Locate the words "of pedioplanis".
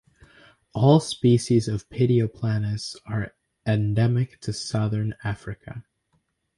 1.67-2.95